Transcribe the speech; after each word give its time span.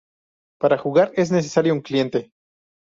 Para 0.59 0.79
jugar, 0.79 1.11
es 1.15 1.29
necesario 1.31 1.75
un 1.75 1.81
cliente. 1.81 2.31